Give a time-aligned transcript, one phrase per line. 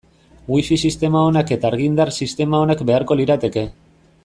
[0.53, 3.67] Wifi sistema onak eta argindar sistema onak beharko lirateke.